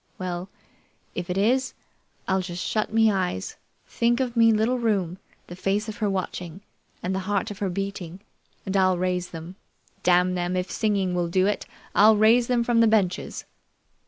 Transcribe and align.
Well, 0.17 0.49
if 1.13 1.29
it 1.29 1.37
is, 1.37 1.75
I'll 2.27 2.41
just 2.41 2.65
shut 2.65 2.91
me 2.91 3.11
eyes, 3.11 3.57
think 3.85 4.19
of 4.19 4.35
me 4.35 4.51
little 4.51 4.79
room, 4.79 5.19
the 5.45 5.55
face 5.55 5.87
of 5.87 5.97
her 5.97 6.09
watching, 6.09 6.61
and 7.03 7.13
the 7.13 7.19
heart 7.29 7.51
of 7.51 7.59
her 7.59 7.69
beating, 7.69 8.19
and 8.65 8.75
I'll 8.75 8.97
raise 8.97 9.29
them. 9.29 9.57
Damn 10.01 10.33
them, 10.33 10.55
if 10.57 10.71
singing 10.71 11.13
will 11.13 11.27
do 11.29 11.45
it, 11.45 11.67
I'll 11.93 12.15
raise 12.17 12.47
them 12.47 12.63
from 12.63 12.79
the 12.79 12.87
benches!" 12.87 13.45